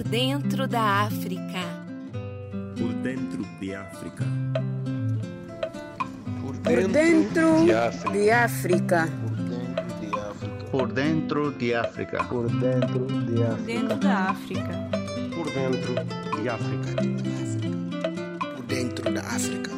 [0.00, 1.60] Por dentro da África.
[2.78, 4.24] Por dentro de África.
[6.40, 8.10] Por Por dentro de África.
[8.10, 9.08] de África.
[10.72, 12.24] Por dentro de África.
[12.30, 13.66] Por dentro de África.
[13.66, 14.90] Dentro da África.
[15.36, 15.94] Por dentro
[16.40, 16.96] de África.
[18.56, 19.70] Por dentro da África.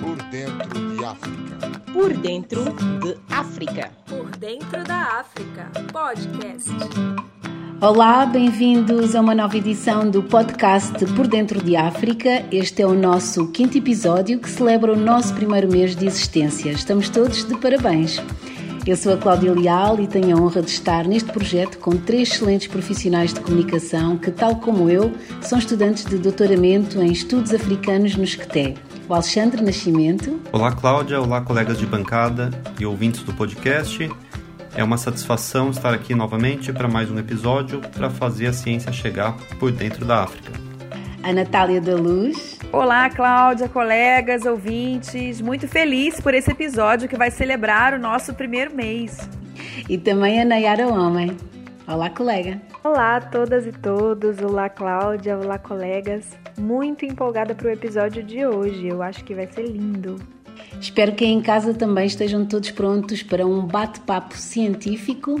[0.00, 1.92] Por dentro de África.
[1.92, 3.90] Por dentro de África.
[4.08, 5.70] Por dentro da África.
[5.92, 7.31] Podcast.
[7.82, 12.44] Olá, bem-vindos a uma nova edição do podcast Por Dentro de África.
[12.52, 16.70] Este é o nosso quinto episódio que celebra o nosso primeiro mês de existência.
[16.70, 18.22] Estamos todos de parabéns.
[18.86, 22.30] Eu sou a Cláudia Leal e tenho a honra de estar neste projeto com três
[22.30, 28.14] excelentes profissionais de comunicação que, tal como eu, são estudantes de doutoramento em estudos africanos
[28.14, 28.76] no SCTE.
[29.08, 30.40] O Alexandre Nascimento.
[30.52, 31.20] Olá, Cláudia.
[31.20, 34.08] Olá, colegas de bancada e ouvintes do podcast.
[34.74, 39.36] É uma satisfação estar aqui novamente para mais um episódio para fazer a ciência chegar
[39.58, 40.50] por dentro da África.
[41.22, 42.58] A Natália da Luz.
[42.72, 45.42] Olá, Cláudia, colegas, ouvintes.
[45.42, 49.28] Muito feliz por esse episódio que vai celebrar o nosso primeiro mês.
[49.90, 51.36] E também a Nayara Homem.
[51.86, 52.58] Olá, colega.
[52.82, 54.40] Olá a todas e todos.
[54.40, 55.36] Olá, Cláudia.
[55.36, 56.26] Olá, colegas.
[56.58, 58.88] Muito empolgada para o episódio de hoje.
[58.88, 60.16] Eu acho que vai ser lindo.
[60.80, 65.40] Espero que em casa também estejam todos prontos para um bate-papo científico.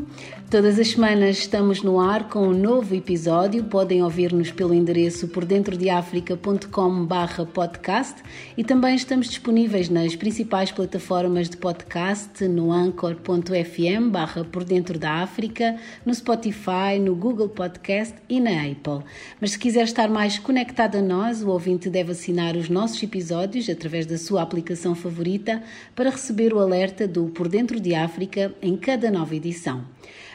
[0.52, 3.64] Todas as semanas estamos no ar com um novo episódio.
[3.64, 8.22] Podem ouvir-nos pelo endereço pordentrodeafrica.com/podcast
[8.54, 15.22] e também estamos disponíveis nas principais plataformas de podcast, no anchor.fm barra por dentro da
[15.22, 19.06] África, no Spotify, no Google Podcast e na Apple.
[19.40, 23.70] Mas se quiser estar mais conectado a nós, o ouvinte deve assinar os nossos episódios
[23.70, 25.62] através da sua aplicação favorita
[25.96, 29.82] para receber o alerta do Por Dentro de África em cada nova edição.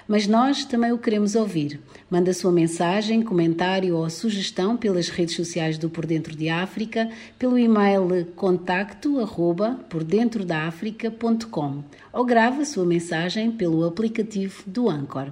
[0.08, 1.82] Mas nós também o queremos ouvir.
[2.10, 7.60] Manda sua mensagem, comentário ou sugestão pelas redes sociais do Por Dentro de África, pelo
[7.60, 9.20] e-mail contacto
[12.14, 15.32] ou grava sua mensagem pelo aplicativo do Anchor.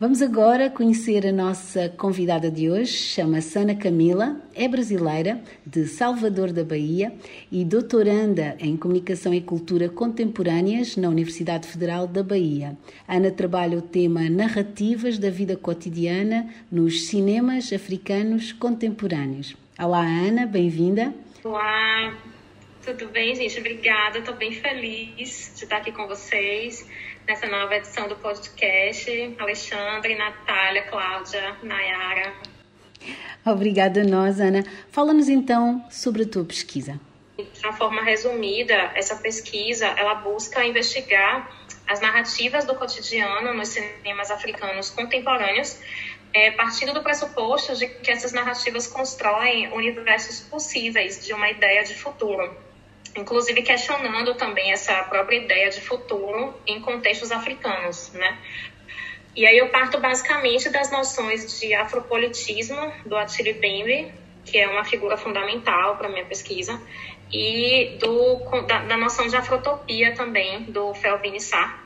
[0.00, 6.54] Vamos agora conhecer a nossa convidada de hoje, chama-se Ana Camila, é brasileira, de Salvador
[6.54, 7.12] da Bahia
[7.52, 12.78] e doutoranda em Comunicação e Cultura Contemporâneas na Universidade Federal da Bahia.
[13.06, 19.54] Ana trabalha o tema Narrativas da Vida Cotidiana nos Cinemas Africanos Contemporâneos.
[19.78, 21.12] Olá, Ana, bem-vinda.
[21.44, 22.16] Olá,
[22.84, 23.58] tudo bem, gente?
[23.58, 26.88] Obrigada, estou bem feliz de estar aqui com vocês
[27.26, 29.36] nessa nova edição do podcast.
[29.38, 32.32] Alexandre, Natália, Cláudia, Nayara.
[33.44, 34.64] Obrigada nós, Ana.
[34.90, 36.98] Fala-nos então sobre a tua pesquisa.
[37.36, 41.50] De uma forma resumida, essa pesquisa ela busca investigar
[41.86, 45.78] as narrativas do cotidiano nos cinemas africanos contemporâneos,
[46.32, 51.94] é, partindo do pressuposto de que essas narrativas constroem universos possíveis de uma ideia de
[51.94, 52.69] futuro
[53.16, 58.38] inclusive questionando também essa própria ideia de futuro em contextos africanos, né?
[59.34, 64.12] E aí eu parto basicamente das noções de afropolitismo do Attili Bembe,
[64.44, 66.80] que é uma figura fundamental para minha pesquisa,
[67.32, 71.78] e do, da, da, noção de afrotopia também do Felvin Sarr,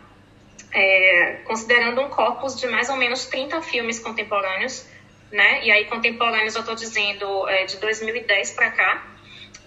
[0.73, 4.89] é, considerando um corpus de mais ou menos 30 filmes contemporâneos,
[5.31, 5.65] né?
[5.65, 9.14] E aí contemporâneos eu estou dizendo é, de 2010 para cá,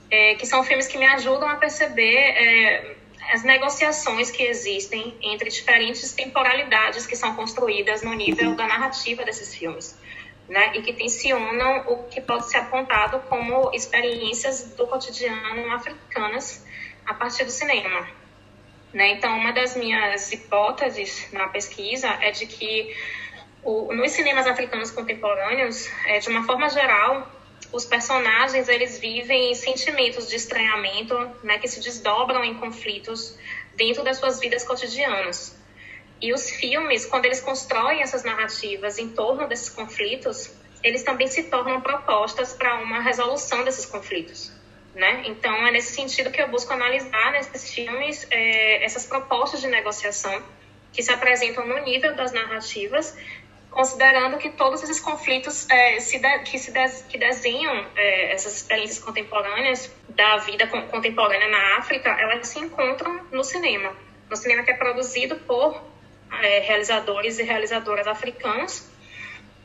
[0.10, 2.96] é, que são filmes que me ajudam a perceber é,
[3.32, 9.54] as negociações que existem entre diferentes temporalidades que são construídas no nível da narrativa desses
[9.54, 10.00] filmes,
[10.48, 10.72] né?
[10.76, 16.66] E que tensionam o que pode ser apontado como experiências do cotidiano africanas
[17.06, 18.08] a partir do cinema.
[18.94, 19.12] Né?
[19.12, 22.96] Então, uma das minhas hipóteses na pesquisa é de que
[23.64, 27.30] o, nos cinemas africanos contemporâneos, é, de uma forma geral,
[27.72, 33.38] os personagens eles vivem sentimentos de estranhamento, né, que se desdobram em conflitos
[33.76, 35.56] dentro das suas vidas cotidianas.
[36.22, 40.52] E os filmes, quando eles constroem essas narrativas em torno desses conflitos,
[40.84, 44.52] eles também se tornam propostas para uma resolução desses conflitos.
[44.96, 45.24] Né?
[45.28, 50.42] Então, é nesse sentido que eu busco analisar nesses filmes é, essas propostas de negociação
[50.92, 53.16] que se apresentam no nível das narrativas
[53.70, 56.72] considerando que todos esses conflitos é, se de, que se
[57.10, 63.44] que desenham é, essas experiências contemporâneas da vida contemporânea na África, elas se encontram no
[63.44, 63.96] cinema,
[64.30, 65.82] no cinema que é produzido por
[66.42, 68.88] é, realizadores e realizadoras africanos.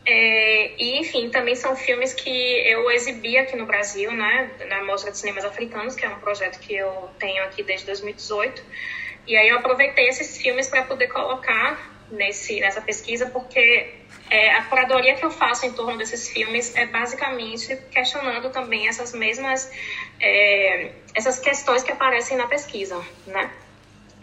[0.04, 5.12] É, e, enfim, também são filmes que eu exibi aqui no Brasil, né, na Mostra
[5.12, 8.62] de Cinemas Africanos, que é um projeto que eu tenho aqui desde 2018.
[9.26, 13.94] E aí eu aproveitei esses filmes para poder colocar nesse, nessa pesquisa, porque
[14.30, 19.12] é, a curadoria que eu faço em torno desses filmes é basicamente questionando também essas
[19.12, 19.70] mesmas
[20.20, 23.50] é, essas questões que aparecem na pesquisa, né?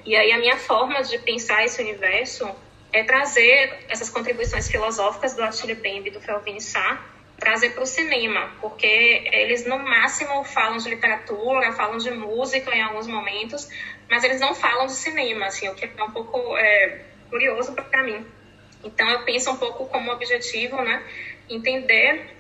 [0.05, 2.49] E aí a minha forma de pensar esse universo
[2.91, 7.03] é trazer essas contribuições filosóficas do Attila Bembe e do Felvin Sá,
[7.39, 8.87] trazer para o cinema, porque
[9.31, 13.69] eles no máximo falam de literatura, falam de música em alguns momentos,
[14.09, 18.03] mas eles não falam de cinema, assim, o que é um pouco é, curioso para
[18.03, 18.25] mim.
[18.83, 21.03] Então eu penso um pouco como objetivo, né,
[21.49, 22.35] entender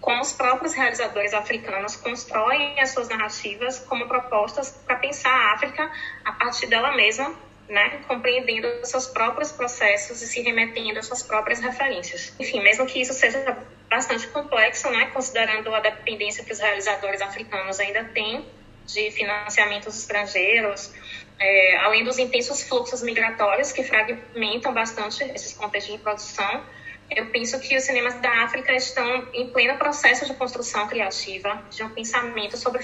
[0.00, 5.90] como os próprios realizadores africanos constroem as suas narrativas como propostas para pensar a África
[6.24, 7.34] a partir dela mesma,
[7.68, 12.34] né, compreendendo seus próprios processos e se remetendo às suas próprias referências.
[12.38, 13.56] Enfim, mesmo que isso seja
[13.88, 18.44] bastante complexo, né, considerando a dependência que os realizadores africanos ainda têm
[18.86, 20.92] de financiamentos estrangeiros,
[21.38, 26.62] é, além dos intensos fluxos migratórios que fragmentam bastante esses contextos de produção,
[27.10, 31.82] eu penso que os cinemas da África estão em pleno processo de construção criativa de
[31.82, 32.82] um pensamento sobre,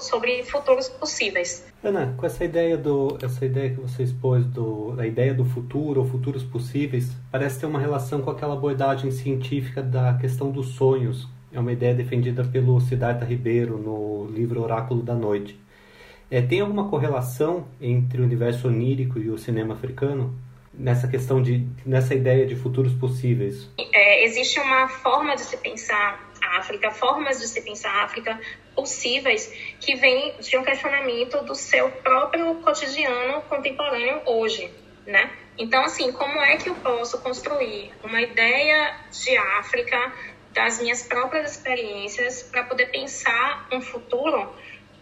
[0.00, 1.64] sobre futuros possíveis.
[1.82, 6.00] Ana, com essa ideia do essa ideia que você expôs do a ideia do futuro
[6.00, 11.28] ou futuros possíveis, parece ter uma relação com aquela abordagem científica da questão dos sonhos.
[11.52, 15.58] É uma ideia defendida pelo Siddhartha Ribeiro no livro Oráculo da Noite.
[16.32, 20.34] É, tem alguma correlação entre o universo onírico e o cinema africano?
[20.72, 23.68] nessa questão de nessa ideia de futuros possíveis?
[23.92, 28.40] É, existe uma forma de se pensar a África, formas de se pensar a África
[28.74, 34.70] possíveis que vem de um questionamento do seu próprio cotidiano contemporâneo hoje,
[35.06, 35.30] né?
[35.58, 40.12] Então, assim, como é que eu posso construir uma ideia de África
[40.54, 44.50] das minhas próprias experiências para poder pensar um futuro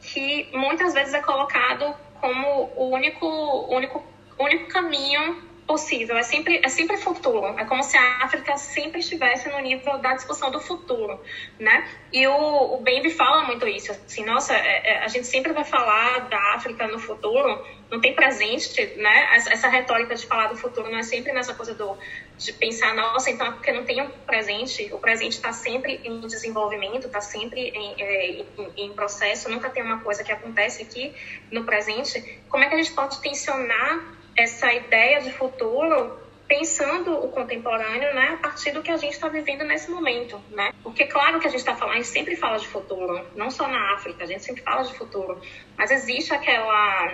[0.01, 3.27] que muitas vezes é colocado como o único,
[3.69, 4.03] único,
[4.39, 7.47] único caminho possível, é sempre, é sempre futuro.
[7.57, 11.21] É como se a África sempre estivesse no nível da discussão do futuro,
[11.61, 11.89] né?
[12.13, 15.63] E o, o Bembe fala muito isso, assim, nossa, é, é, a gente sempre vai
[15.63, 19.29] falar da África no futuro, não tem presente, né?
[19.37, 21.97] Essa, essa, retórica de falar do futuro não é sempre nessa coisa do,
[22.37, 26.19] de pensar, nossa, então é porque não tem um presente, o presente está sempre em
[26.23, 28.47] desenvolvimento, está sempre em, é, em,
[28.77, 31.15] em processo, nunca tem uma coisa que acontece aqui
[31.53, 32.41] no presente.
[32.49, 36.19] Como é que a gente pode tensionar essa ideia de futuro
[36.51, 40.73] pensando o contemporâneo, né, a partir do que a gente está vivendo nesse momento, né?
[40.83, 43.69] Porque claro que a gente está falando, a gente sempre fala de futuro, não só
[43.69, 45.41] na África, a gente sempre fala de futuro,
[45.79, 47.13] mas existe aquela,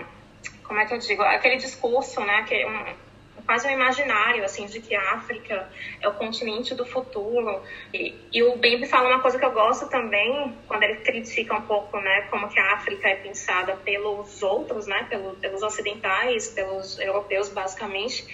[0.65, 3.06] como é que eu digo, aquele discurso, né, que é um,
[3.47, 5.69] quase um imaginário, assim, de que a África
[6.01, 7.63] é o continente do futuro.
[7.95, 11.63] E, e o Bembe fala uma coisa que eu gosto também, quando ele critica um
[11.63, 16.99] pouco, né, como que a África é pensada pelos outros, né, pelo, pelos ocidentais, pelos
[16.99, 18.27] europeus, basicamente,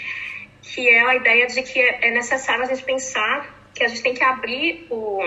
[0.62, 4.14] que é a ideia de que é necessário a gente pensar que a gente tem
[4.14, 5.20] que abrir o,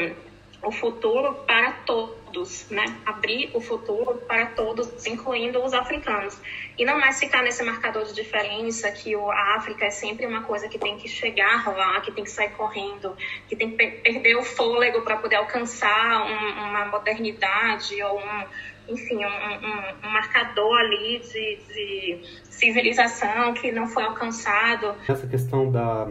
[0.64, 2.84] o futuro para todos todos, né?
[3.06, 6.40] Abrir o futuro para todos, incluindo os africanos.
[6.78, 10.68] E não mais ficar nesse marcador de diferença que a África é sempre uma coisa
[10.68, 13.16] que tem que chegar lá, que tem que sair correndo,
[13.48, 19.24] que tem que perder o fôlego para poder alcançar um, uma modernidade ou um, enfim,
[19.24, 24.94] um, um, um marcador ali de, de, civilização que não foi alcançado.
[25.08, 26.10] Essa questão da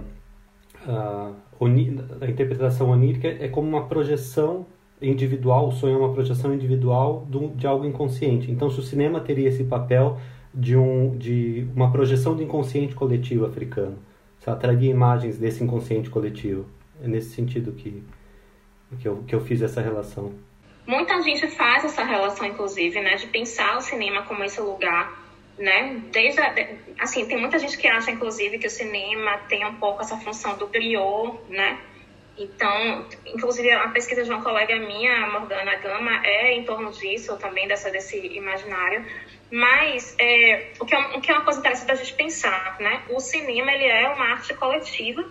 [0.87, 1.33] a,
[2.21, 4.67] a interpretação onírica é como uma projeção
[5.09, 8.51] individual, o sonho é uma projeção individual de algo inconsciente.
[8.51, 10.19] Então, se o cinema teria esse papel
[10.53, 13.99] de, um, de uma projeção do inconsciente coletivo africano,
[14.39, 16.67] se atraria imagens desse inconsciente coletivo.
[17.03, 18.03] É nesse sentido que,
[18.99, 20.33] que, eu, que eu fiz essa relação.
[20.87, 25.25] Muita gente faz essa relação, inclusive, né, de pensar o cinema como esse lugar
[25.59, 26.03] né?
[26.11, 26.55] Desde a,
[26.99, 30.57] assim, tem muita gente que acha, inclusive, que o cinema tem um pouco essa função
[30.57, 31.79] do griot, né?
[32.37, 37.69] Então, inclusive a pesquisa de uma colega minha, Morgana Gama, é em torno disso, também
[37.69, 39.07] dessa, desse imaginário.
[39.51, 43.05] Mas é, o, que é, o que é uma coisa interessante da gente pensar, né?
[43.11, 45.25] O cinema, ele é uma arte coletiva,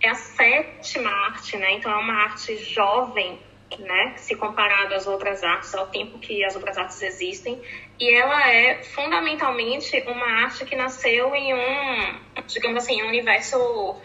[0.00, 1.72] é a sétima arte, né?
[1.72, 3.40] Então, é uma arte jovem,
[3.76, 4.14] né?
[4.16, 7.60] Se comparado às outras artes, ao tempo que as outras artes existem.
[7.98, 14.00] E ela é, fundamentalmente, uma arte que nasceu em um, digamos assim, um universo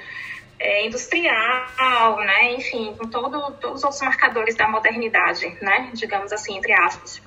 [0.60, 2.54] é, industrial, né?
[2.54, 5.90] Enfim, com todo, todos os outros marcadores da modernidade, né?
[5.94, 7.22] Digamos assim, entre aspas.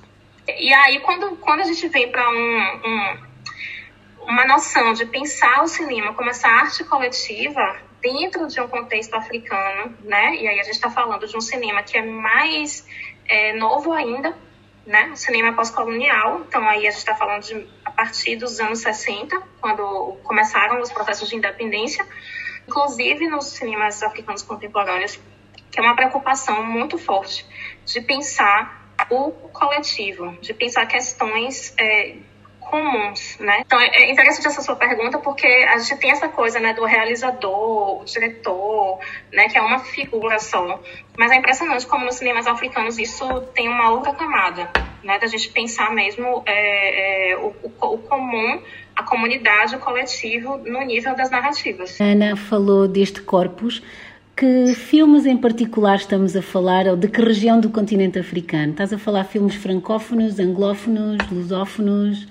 [0.47, 3.17] E aí, quando, quando a gente vem para um, um,
[4.23, 9.97] uma noção de pensar o cinema como essa arte coletiva dentro de um contexto africano,
[10.01, 10.35] né?
[10.35, 12.87] E aí a gente está falando de um cinema que é mais
[13.27, 14.37] é, novo ainda,
[14.85, 15.09] né?
[15.11, 19.41] O cinema pós-colonial, então aí a gente está falando de a partir dos anos 60,
[19.59, 22.07] quando começaram os processos de independência,
[22.67, 25.19] inclusive nos cinemas africanos contemporâneos,
[25.71, 27.45] que é uma preocupação muito forte
[27.85, 32.17] de pensar o coletivo, de pensar questões é,
[32.69, 33.61] comuns, né?
[33.65, 38.01] Então é interessante essa sua pergunta porque a gente tem essa coisa, né, do realizador,
[38.01, 38.99] o diretor,
[39.31, 40.79] né, que é uma figura só.
[41.17, 44.69] Mas é impressionante como nos cinemas africanos isso tem uma outra camada,
[45.03, 48.61] né, da gente pensar mesmo é, é, o, o comum
[48.95, 51.99] a comunidade, o coletivo, no nível das narrativas.
[52.01, 53.83] Ana falou deste corpus.
[54.35, 58.71] Que filmes em particular estamos a falar, ou de que região do continente africano?
[58.71, 62.27] Estás a falar filmes francófonos, anglófonos, lusófonos?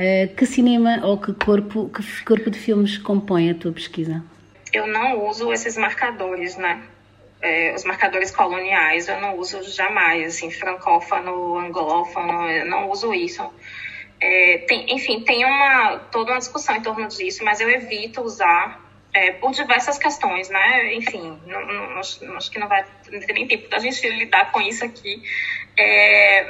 [0.00, 4.24] Uh, que cinema ou que corpo, que corpo de filmes compõe a tua pesquisa?
[4.72, 6.82] Eu não uso esses marcadores, né?
[7.42, 13.42] É, os marcadores coloniais, eu não uso jamais, assim, francófono, anglófono, eu não uso isso.
[14.18, 18.80] É, tem, enfim, tem uma, toda uma discussão em torno disso, mas eu evito usar
[19.12, 20.94] é, por diversas questões, né?
[20.94, 24.82] Enfim, não, não, acho que não vai ter nem tempo da gente lidar com isso
[24.82, 25.22] aqui.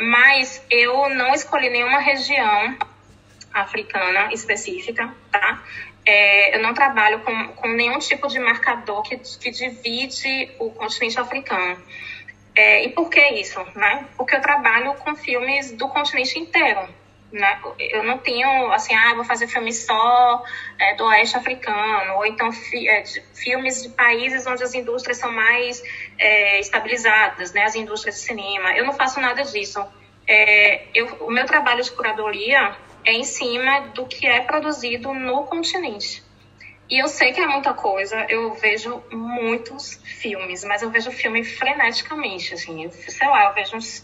[0.08, 2.76] Mas eu não escolhi nenhuma região
[3.52, 5.62] africana específica, tá?
[6.04, 11.18] É, eu não trabalho com, com nenhum tipo de marcador que, que divide o continente
[11.20, 11.82] africano.
[12.54, 13.60] É, e por que isso?
[13.74, 14.06] Né?
[14.16, 16.88] Porque eu trabalho com filmes do continente inteiro.
[17.30, 17.60] Né?
[17.78, 20.42] Eu não tenho, assim, ah, vou fazer filme só
[20.78, 25.18] é, do oeste africano, ou então fi, é, de, filmes de países onde as indústrias
[25.18, 25.80] são mais
[26.18, 27.62] é, estabilizadas, né?
[27.62, 28.76] as indústrias de cinema.
[28.76, 29.84] Eu não faço nada disso.
[30.26, 35.44] É, eu, o meu trabalho de curadoria é em cima do que é produzido no
[35.44, 36.22] continente.
[36.90, 41.44] E eu sei que é muita coisa, eu vejo muitos filmes, mas eu vejo filme
[41.44, 44.02] freneticamente, assim, eu, sei lá, eu vejo uns,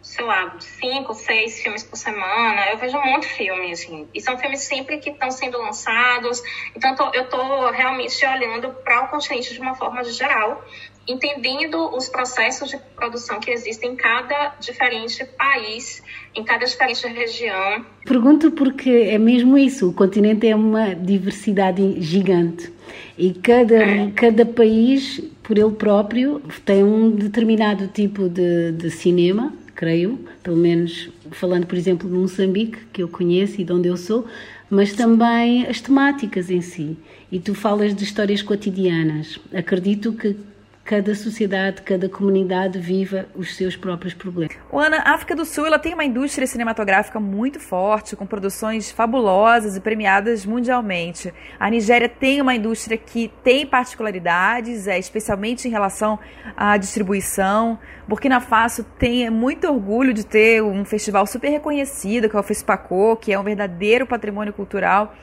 [0.00, 4.60] sei lá, cinco, seis filmes por semana, eu vejo muito filme, assim, e são filmes
[4.60, 6.40] sempre que estão sendo lançados,
[6.76, 10.64] então tô, eu tô realmente olhando para o continente de uma forma geral,
[11.06, 16.02] entendendo os processos de produção que existem em cada diferente país,
[16.34, 17.84] em cada diferente região.
[18.04, 22.72] Pergunto porque é mesmo isso, o continente é uma diversidade gigante
[23.16, 24.10] e cada, é.
[24.12, 31.10] cada país, por ele próprio, tem um determinado tipo de, de cinema, creio, pelo menos
[31.30, 34.26] falando, por exemplo, de Moçambique, que eu conheço e de onde eu sou,
[34.70, 36.96] mas também as temáticas em si.
[37.30, 39.38] E tu falas de histórias cotidianas.
[39.52, 40.36] Acredito que
[40.84, 44.56] cada sociedade, cada comunidade viva os seus próprios problemas.
[44.72, 49.76] Ana, a África do Sul ela tem uma indústria cinematográfica muito forte, com produções fabulosas
[49.76, 51.32] e premiadas mundialmente.
[51.58, 56.18] A Nigéria tem uma indústria que tem particularidades, é, especialmente em relação
[56.56, 57.78] à distribuição.
[58.08, 63.16] Burkina Faso tem muito orgulho de ter um festival super reconhecido, que é o FESPACO,
[63.16, 65.14] que é um verdadeiro patrimônio cultural.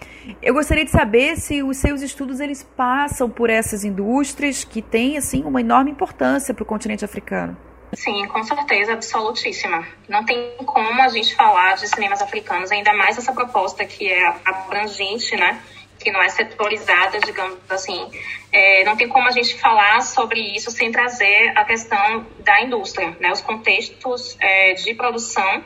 [0.41, 5.17] Eu gostaria de saber se os seus estudos eles passam por essas indústrias que têm
[5.17, 7.57] assim uma enorme importância para o continente africano.
[7.93, 9.85] Sim, com certeza, absolutíssima.
[10.07, 14.27] Não tem como a gente falar de cinemas africanos, ainda mais essa proposta que é
[14.45, 15.59] abrangente, né?
[15.99, 18.09] Que não é setorizada, digamos assim.
[18.53, 23.17] É, não tem como a gente falar sobre isso sem trazer a questão da indústria,
[23.19, 23.31] né?
[23.31, 25.63] Os contextos é, de produção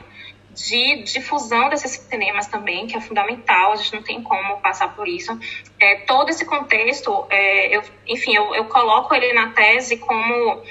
[0.54, 5.08] de difusão desses cinemas também, que é fundamental, a gente não tem como passar por
[5.08, 5.38] isso.
[5.80, 10.62] É, todo esse contexto, é, eu, enfim, eu, eu, coloco ele na tese como,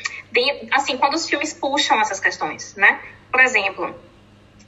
[0.72, 3.00] assim, quando os filmes puxam essas questões, né?
[3.30, 3.94] Por exemplo,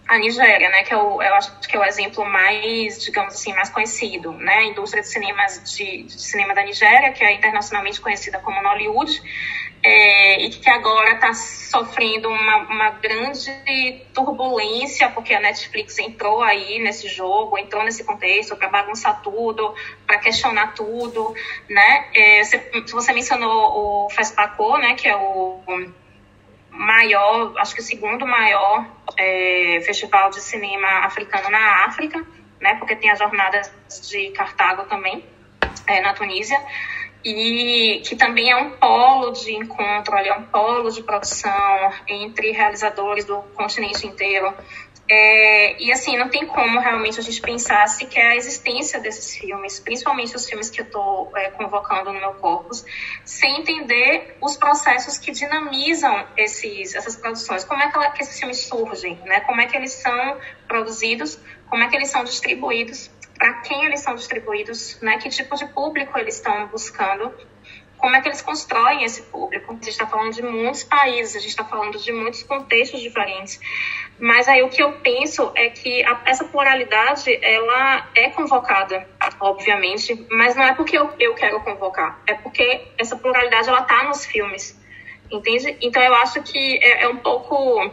[0.07, 3.53] a Nigéria, né, que é o, eu acho que é o exemplo mais, digamos assim,
[3.53, 8.00] mais conhecido, né, a indústria de cinemas de, de cinema da Nigéria, que é internacionalmente
[8.00, 9.22] conhecida como Nollywood,
[9.86, 16.80] é, e que agora está sofrendo uma, uma, grande turbulência, porque a Netflix entrou aí
[16.80, 19.75] nesse jogo, entrou nesse contexto para bagunçar tudo,
[20.08, 21.36] para questionar tudo,
[21.70, 22.10] né?
[22.15, 22.58] É, você,
[22.92, 25.62] você mencionou o FESPACO, né, que é o
[26.72, 32.25] maior, acho que o segundo maior é, festival de cinema africano na África,
[32.60, 32.74] né?
[32.80, 33.72] Porque tem as jornadas
[34.10, 35.24] de Cartago também,
[35.86, 36.60] é, na Tunísia
[37.25, 43.25] e que também é um polo de encontro, é um polo de produção entre realizadores
[43.25, 44.53] do continente inteiro.
[45.08, 49.79] É, e assim, não tem como realmente a gente pensar sequer a existência desses filmes,
[49.79, 52.84] principalmente os filmes que eu estou é, convocando no meu corpus,
[53.24, 57.63] sem entender os processos que dinamizam esses, essas produções.
[57.63, 59.41] Como é que, ela, que esses filmes surgem, né?
[59.41, 61.39] como é que eles são produzidos,
[61.70, 65.18] como é que eles são distribuídos para quem eles são distribuídos, né?
[65.18, 67.34] Que tipo de público eles estão buscando.
[67.98, 69.72] como é que eles constroem esse público.
[69.72, 73.60] A gente está falando de muitos países, a gente está falando de muitos contextos diferentes.
[74.20, 79.08] Mas aí o que eu penso é que a, essa pluralidade, ela é convocada,
[79.39, 84.04] obviamente, mas não é porque eu, eu quero convocar, é porque essa pluralidade, ela tá
[84.04, 84.80] nos filmes,
[85.30, 85.77] entende?
[85.82, 87.92] Então eu acho que é, é um pouco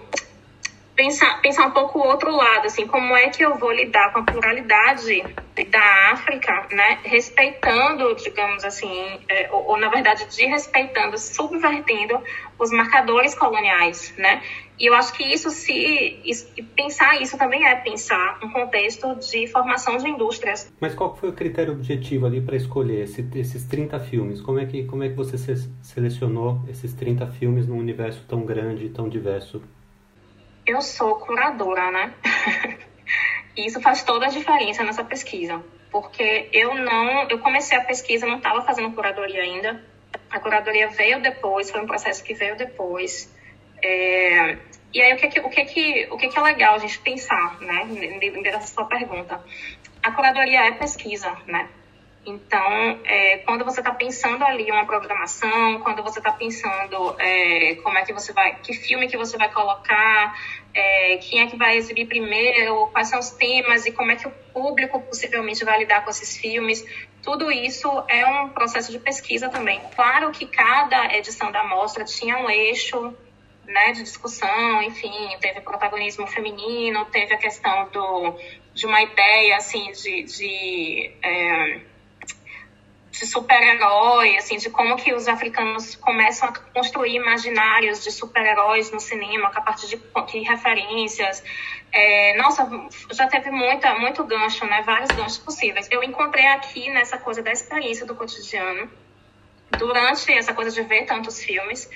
[1.02, 4.20] pensar, pensar um pouco o outro lado, assim, como é que eu vou lidar com
[4.20, 5.20] a pluralidade
[5.68, 12.20] da África, né, respeitando, digamos assim, é, ou, ou, na verdade desrespeitando, subvertendo
[12.56, 14.42] os marcadores coloniais, né?
[14.78, 19.46] E eu acho que isso se isso, pensar isso também é pensar um contexto de
[19.48, 20.72] formação de indústrias.
[20.80, 24.40] Mas qual foi o critério objetivo ali para escolher esse, esses 30 filmes?
[24.40, 25.36] Como é que como é que você
[25.82, 29.62] selecionou esses 30 filmes num universo tão grande, tão diverso?
[30.66, 32.14] Eu sou curadora, né?
[33.56, 38.36] isso faz toda a diferença nessa pesquisa, porque eu não, eu comecei a pesquisa, não
[38.36, 39.84] estava fazendo curadoria ainda.
[40.30, 43.34] A curadoria veio depois, foi um processo que veio depois.
[43.82, 44.56] É,
[44.94, 47.86] e aí o que o que o que que é legal a gente pensar, né?
[48.42, 49.42] Dessa sua pergunta,
[50.02, 51.68] a curadoria é pesquisa, né?
[52.24, 57.98] Então, é, quando você está pensando ali uma programação, quando você está pensando é, como
[57.98, 60.38] é que você vai, que filme que você vai colocar,
[60.72, 64.28] é, quem é que vai exibir primeiro, quais são os temas e como é que
[64.28, 66.84] o público possivelmente vai lidar com esses filmes,
[67.22, 69.80] tudo isso é um processo de pesquisa também.
[69.96, 73.16] Claro que cada edição da mostra tinha um eixo
[73.66, 78.38] né, de discussão, enfim, teve protagonismo feminino, teve a questão do,
[78.74, 81.80] de uma ideia assim de, de é,
[83.12, 88.98] de super-herói, assim, de como que os africanos começam a construir imaginários de super-heróis no
[88.98, 91.44] cinema, a partir de, de referências.
[91.92, 92.68] É, nossa,
[93.12, 94.82] já teve muita, muito gancho, né?
[94.82, 95.86] Vários ganchos possíveis.
[95.90, 98.90] Eu encontrei aqui nessa coisa da experiência do cotidiano,
[99.70, 101.88] durante essa coisa de ver tantos filmes,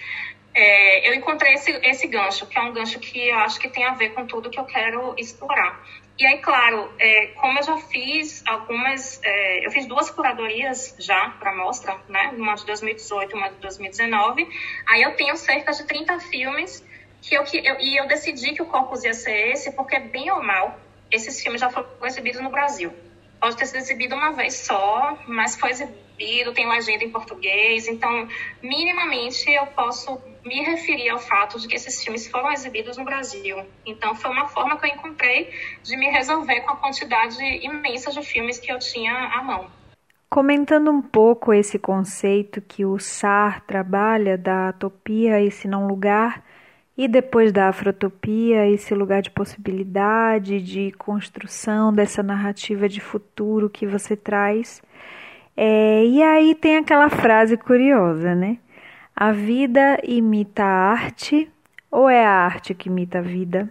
[0.55, 3.85] é, eu encontrei esse, esse gancho, que é um gancho que eu acho que tem
[3.85, 5.83] a ver com tudo que eu quero explorar.
[6.19, 11.31] E aí, claro, é, como eu já fiz algumas, é, eu fiz duas curadorias já
[11.39, 12.33] para mostra, né?
[12.37, 14.49] Uma de 2018 e uma de 2019.
[14.87, 16.83] Aí eu tenho cerca de 30 filmes
[17.21, 20.31] que eu, que eu, e eu decidi que o corpus ia ser esse, porque bem
[20.31, 22.95] ou mal, esses filmes já foram exibidos no Brasil.
[23.39, 25.99] Pode ter sido exibido uma vez só, mas foi exibido,
[26.55, 28.29] tem legenda em português, então
[28.63, 33.59] minimamente eu posso me referir ao fato de que esses filmes foram exibidos no Brasil.
[33.85, 35.51] Então, foi uma forma que eu encontrei
[35.83, 39.67] de me resolver com a quantidade imensa de filmes que eu tinha à mão.
[40.31, 46.45] Comentando um pouco esse conceito que o SAR trabalha da atopia, esse não lugar,
[46.97, 53.87] e depois da afrotopia, esse lugar de possibilidade, de construção dessa narrativa de futuro que
[53.87, 54.83] você traz.
[55.57, 58.59] É, e aí tem aquela frase curiosa, né?
[59.15, 61.51] A vida imita a arte
[61.91, 63.71] ou é a arte que imita a vida?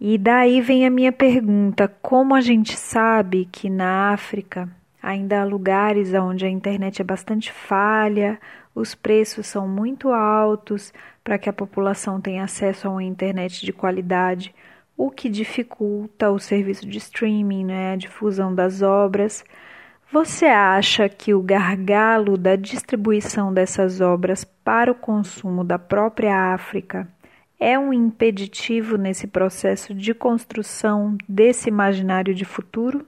[0.00, 4.68] E daí vem a minha pergunta: como a gente sabe que na África
[5.02, 8.38] ainda há lugares onde a internet é bastante falha,
[8.74, 13.72] os preços são muito altos para que a população tenha acesso a uma internet de
[13.72, 14.54] qualidade,
[14.96, 19.44] o que dificulta o serviço de streaming, né, a difusão das obras?
[20.12, 27.08] Você acha que o gargalo da distribuição dessas obras para o consumo da própria África
[27.58, 33.06] é um impeditivo nesse processo de construção desse imaginário de futuro?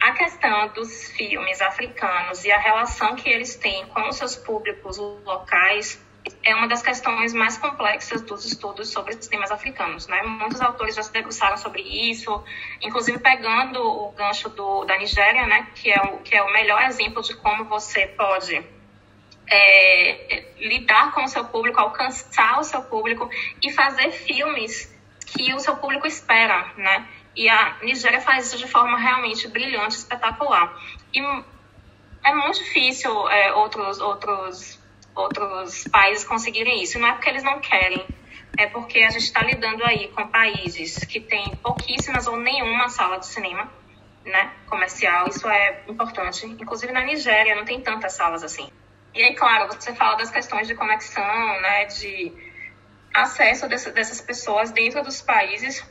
[0.00, 4.98] A questão dos filmes africanos e a relação que eles têm com os seus públicos
[4.98, 6.05] locais
[6.42, 10.06] é uma das questões mais complexas dos estudos sobre sistemas africanos.
[10.06, 10.22] Né?
[10.22, 12.42] Muitos autores já se debruçaram sobre isso,
[12.80, 15.68] inclusive pegando o gancho do, da Nigéria, né?
[15.74, 18.64] que, é o, que é o melhor exemplo de como você pode
[19.48, 23.28] é, lidar com o seu público, alcançar o seu público
[23.62, 24.94] e fazer filmes
[25.26, 26.72] que o seu público espera.
[26.76, 27.08] Né?
[27.34, 30.74] E a Nigéria faz isso de forma realmente brilhante, espetacular.
[31.12, 31.20] E
[32.24, 34.75] é muito difícil é, outros, outros
[35.16, 36.98] outros países conseguirem isso.
[36.98, 38.06] Não é porque eles não querem,
[38.58, 43.18] é porque a gente está lidando aí com países que têm pouquíssimas ou nenhuma sala
[43.18, 43.68] de cinema,
[44.24, 45.26] né, comercial.
[45.28, 46.46] Isso é importante.
[46.46, 48.68] Inclusive na Nigéria não tem tantas salas assim.
[49.14, 52.32] E aí, claro, você fala das questões de conexão, né, de
[53.14, 55.82] acesso dessas pessoas dentro dos países.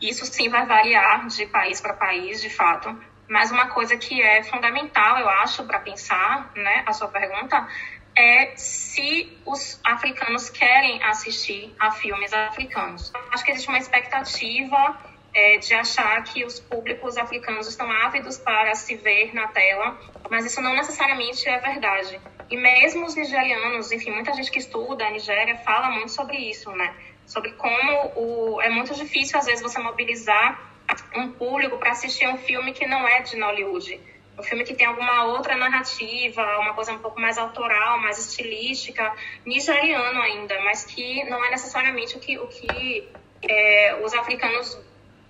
[0.00, 2.94] Isso sim vai variar de país para país, de fato.
[3.28, 7.66] Mas uma coisa que é fundamental, eu acho, para pensar, né, a sua pergunta,
[8.14, 13.12] é se os africanos querem assistir a filmes africanos.
[13.30, 14.98] Acho que existe uma expectativa
[15.34, 19.98] é, de achar que os públicos africanos estão ávidos para se ver na tela,
[20.30, 22.20] mas isso não necessariamente é verdade.
[22.50, 26.70] E mesmo os nigerianos, enfim, muita gente que estuda a Nigéria fala muito sobre isso,
[26.72, 26.94] né?
[27.24, 30.70] Sobre como o, é muito difícil, às vezes, você mobilizar
[31.16, 33.98] um público para assistir um filme que não é de Nollywood.
[34.38, 39.12] Um filme que tem alguma outra narrativa, uma coisa um pouco mais autoral, mais estilística,
[39.44, 43.08] nigeriano ainda, mas que não é necessariamente o que, o que
[43.42, 44.78] é, os africanos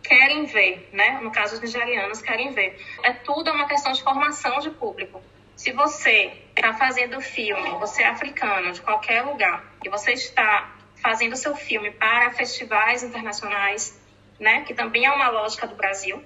[0.02, 1.20] querem ver, né?
[1.22, 2.80] No caso, os nigerianos querem ver.
[3.02, 5.22] É tudo uma questão de formação de público.
[5.56, 11.36] Se você está fazendo filme, você é africano, de qualquer lugar, e você está fazendo
[11.36, 14.00] seu filme para festivais internacionais,
[14.38, 14.62] né?
[14.62, 16.22] Que também é uma lógica do Brasil.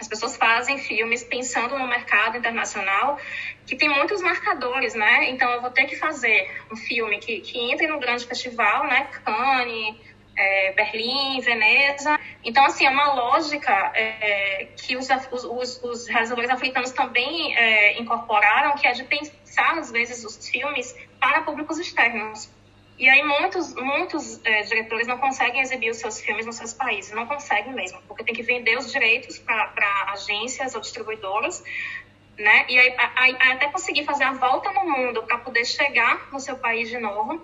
[0.00, 3.18] As pessoas fazem filmes pensando no mercado internacional,
[3.66, 5.28] que tem muitos marcadores, né?
[5.30, 9.08] Então, eu vou ter que fazer um filme que, que entre no grande festival, né?
[9.24, 9.96] Cannes,
[10.36, 12.18] é, Berlim, Veneza.
[12.44, 18.76] Então, assim, é uma lógica é, que os, os, os, realizadores africanos também é, incorporaram,
[18.76, 22.48] que é de pensar, às vezes, os filmes para públicos externos.
[22.98, 27.12] E aí muitos, muitos é, diretores não conseguem exibir os seus filmes nos seus países,
[27.12, 31.62] não conseguem mesmo, porque tem que vender os direitos para agências ou distribuidoras,
[32.36, 32.64] né?
[32.68, 32.94] E aí,
[33.52, 37.40] até conseguir fazer a volta no mundo para poder chegar no seu país de novo,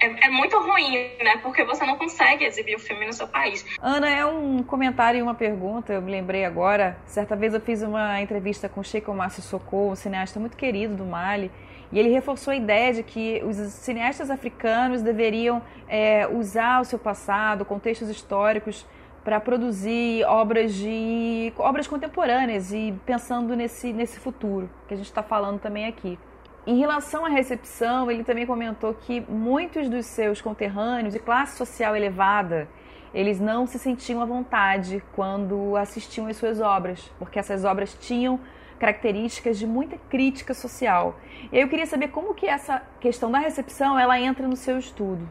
[0.00, 0.92] é, é, muito ruim,
[1.22, 1.36] né?
[1.42, 3.64] Porque você não consegue exibir o filme no seu país.
[3.80, 6.98] Ana, é um comentário e uma pergunta, eu me lembrei agora.
[7.06, 11.04] Certa vez eu fiz uma entrevista com Sheikh Omar Sissoko, um cineasta muito querido do
[11.04, 11.52] Mali,
[11.92, 16.98] e ele reforçou a ideia de que os cineastas africanos deveriam é, usar o seu
[16.98, 18.86] passado, contextos históricos,
[19.22, 25.22] para produzir obras de obras contemporâneas e pensando nesse, nesse futuro que a gente está
[25.22, 26.18] falando também aqui.
[26.66, 31.94] Em relação à recepção, ele também comentou que muitos dos seus conterrâneos de classe social
[31.94, 32.68] elevada,
[33.12, 38.40] eles não se sentiam à vontade quando assistiam às suas obras, porque essas obras tinham
[38.82, 41.16] características de muita crítica social.
[41.52, 45.28] E eu queria saber como que essa questão da recepção ela entra no seu estudo.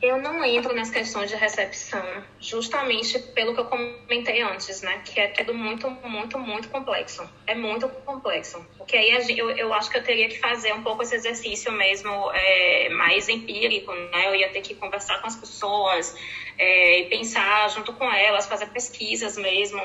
[0.00, 2.02] Eu não entro nas questões de recepção,
[2.40, 5.02] justamente pelo que eu comentei antes, né?
[5.04, 7.28] Que é tudo muito, muito, muito complexo.
[7.46, 8.64] É muito complexo.
[8.78, 12.10] Porque aí eu, eu acho que eu teria que fazer um pouco esse exercício mesmo
[12.32, 14.28] é, mais empírico, né?
[14.28, 16.16] Eu ia ter que conversar com as pessoas
[16.56, 19.82] é, pensar junto com elas, fazer pesquisas mesmo.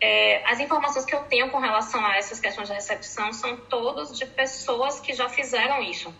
[0.00, 4.18] É, as informações que eu tenho com relação a essas questões de recepção são todas
[4.18, 6.14] de pessoas que já fizeram isso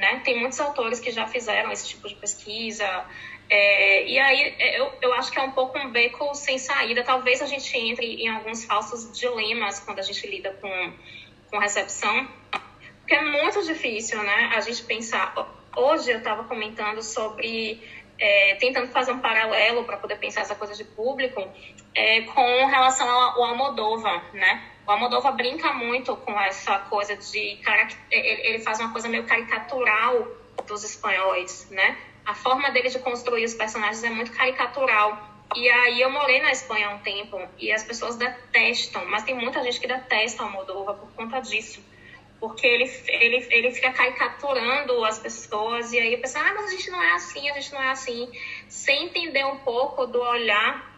[0.00, 0.20] né?
[0.24, 3.04] Tem muitos autores que já fizeram esse tipo de pesquisa.
[3.48, 7.04] É, e aí eu, eu acho que é um pouco um beco sem saída.
[7.04, 10.92] Talvez a gente entre em alguns falsos dilemas quando a gente lida com,
[11.50, 12.28] com recepção,
[13.00, 14.50] porque é muito difícil, né?
[14.54, 15.34] A gente pensar.
[15.76, 17.80] Hoje eu estava comentando sobre
[18.20, 21.42] é, tentando fazer um paralelo para poder pensar essa coisa de público
[21.94, 24.62] é, com relação ao Almodóvar, né?
[24.86, 27.58] O Almodóvar brinca muito com essa coisa de...
[28.10, 30.28] Ele faz uma coisa meio caricatural
[30.66, 31.96] dos espanhóis, né?
[32.26, 35.30] A forma dele de construir os personagens é muito caricatural.
[35.56, 39.34] E aí eu morei na Espanha há um tempo e as pessoas detestam, mas tem
[39.34, 41.82] muita gente que detesta o Almodóvar por conta disso.
[42.40, 46.70] Porque ele, ele, ele fica caricaturando as pessoas e aí eu penso, ah, mas a
[46.70, 48.30] gente não é assim, a gente não é assim.
[48.68, 50.90] Sem entender um pouco do olhar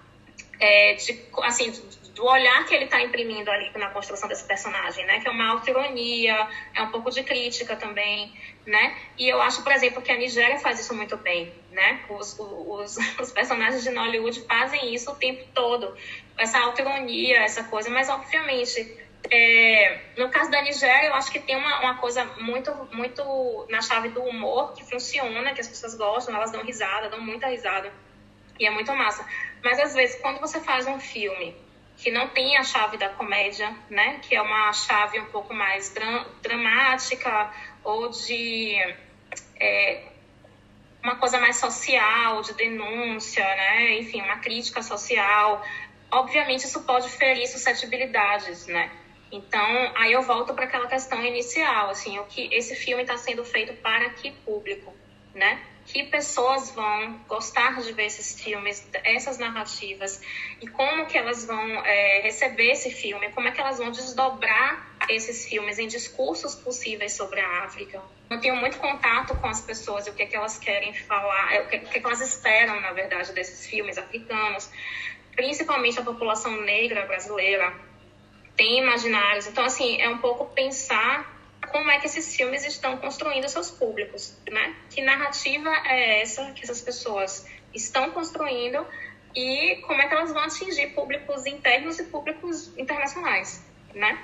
[0.62, 1.72] é, de, assim,
[2.14, 5.18] do olhar que ele está imprimindo ali na construção desse personagem, né?
[5.18, 8.32] Que é uma autoironia, é um pouco de crítica também,
[8.64, 8.96] né?
[9.18, 12.04] E eu acho, por exemplo, que a Nigéria faz isso muito bem, né?
[12.08, 15.96] Os, os, os personagens de Nollywood fazem isso o tempo todo,
[16.38, 21.56] essa autoironia, essa coisa, mas obviamente é, no caso da Nigéria, eu acho que tem
[21.56, 26.34] uma, uma coisa muito, muito na chave do humor que funciona, que as pessoas gostam,
[26.34, 27.92] elas dão risada, dão muita risada.
[28.58, 29.26] E é muito massa.
[29.62, 31.56] Mas às vezes, quando você faz um filme
[31.96, 34.18] que não tem a chave da comédia, né?
[34.22, 37.52] Que é uma chave um pouco mais dra dramática
[37.84, 38.74] ou de
[39.58, 40.02] é,
[41.02, 43.98] uma coisa mais social, de denúncia, né?
[43.98, 45.64] Enfim, uma crítica social.
[46.10, 48.90] Obviamente, isso pode ferir suscetibilidades, né?
[49.32, 53.44] Então, aí eu volto para aquela questão inicial, assim, o que esse filme está sendo
[53.44, 54.94] feito para que público,
[55.34, 55.58] né?
[55.84, 60.20] que pessoas vão gostar de ver esses filmes, essas narrativas,
[60.60, 64.96] e como que elas vão é, receber esse filme, como é que elas vão desdobrar
[65.08, 68.00] esses filmes em discursos possíveis sobre a África.
[68.30, 71.68] Eu tenho muito contato com as pessoas, o que, é que elas querem falar, o
[71.68, 74.70] que, é que elas esperam, na verdade, desses filmes africanos,
[75.34, 77.74] principalmente a população negra brasileira,
[78.56, 79.46] tem imaginários.
[79.46, 84.36] Então, assim, é um pouco pensar como é que esses filmes estão construindo seus públicos,
[84.50, 84.74] né?
[84.90, 88.86] Que narrativa é essa que essas pessoas estão construindo
[89.34, 94.18] e como é que elas vão atingir públicos internos e públicos internacionais, né?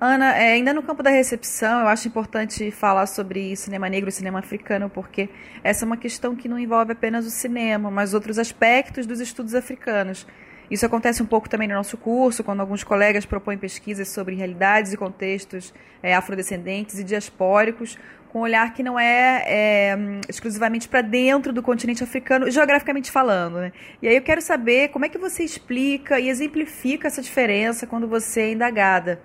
[0.00, 4.12] Ana, é, ainda no campo da recepção, eu acho importante falar sobre cinema negro e
[4.12, 5.28] cinema africano, porque
[5.62, 9.54] essa é uma questão que não envolve apenas o cinema, mas outros aspectos dos estudos
[9.54, 10.26] africanos.
[10.72, 14.94] Isso acontece um pouco também no nosso curso, quando alguns colegas propõem pesquisas sobre realidades
[14.94, 17.98] e contextos é, afrodescendentes e diaspóricos,
[18.30, 19.96] com um olhar que não é, é
[20.30, 23.58] exclusivamente para dentro do continente africano, geograficamente falando.
[23.58, 23.72] Né?
[24.00, 28.08] E aí eu quero saber como é que você explica e exemplifica essa diferença quando
[28.08, 29.20] você é indagada.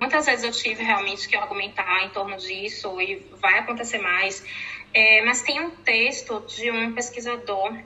[0.00, 4.44] Muitas vezes eu tive realmente que argumentar em torno disso e vai acontecer mais.
[4.92, 7.78] É, mas tem um texto de um pesquisador,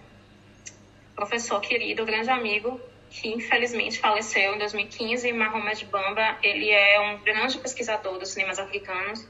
[1.15, 2.81] professor querido, grande amigo,
[3.15, 6.37] que infelizmente faleceu em 2015, Mahomet Bamba.
[6.43, 9.25] Ele é um grande pesquisador dos cinemas africanos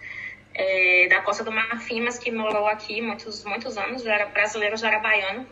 [0.54, 4.76] é, da Costa do Marfim, mas que morou aqui muitos, muitos anos, já era brasileiro,
[4.76, 5.46] já era baiano.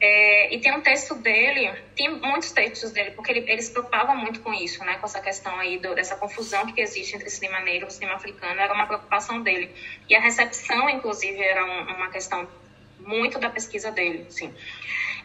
[0.00, 4.14] É, e tem um texto dele, tem muitos textos dele, porque ele, ele se preocupava
[4.14, 4.96] muito com isso, né?
[4.96, 8.60] Com essa questão aí do, dessa confusão que existe entre cinema negro e cinema africano,
[8.60, 9.70] era uma preocupação dele.
[10.08, 12.46] E a recepção, inclusive, era um, uma questão
[12.98, 14.52] muito da pesquisa dele, sim.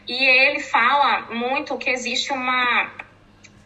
[0.07, 2.91] E ele fala muito que existe uma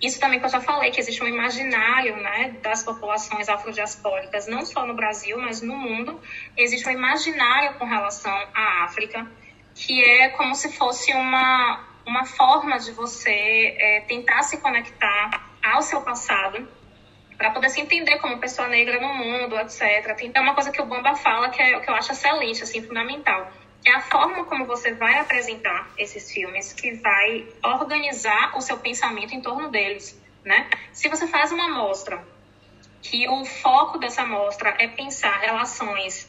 [0.02, 4.66] isso também que eu já falei, que existe um imaginário né, das populações afrodiaspóricas, não
[4.66, 6.22] só no Brasil, mas no mundo.
[6.56, 9.26] Existe um imaginário com relação à África,
[9.74, 15.82] que é como se fosse uma, uma forma de você é, tentar se conectar ao
[15.82, 16.68] seu passado
[17.38, 20.16] para poder se entender como pessoa negra no mundo, etc.
[20.16, 23.52] Tem uma coisa que o Bamba fala que, é, que eu acho excelente, assim, fundamental.
[23.86, 29.36] É a forma como você vai apresentar esses filmes que vai organizar o seu pensamento
[29.36, 30.68] em torno deles, né?
[30.92, 32.26] Se você faz uma mostra
[33.02, 36.28] que o foco dessa mostra é pensar relações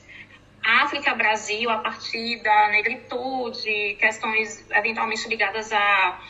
[0.63, 6.21] África-Brasil a partir da negritude, questões eventualmente ligadas a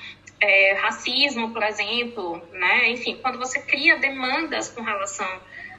[0.40, 2.90] é, racismo, por exemplo, né?
[2.90, 5.28] Enfim, quando você cria demandas com relação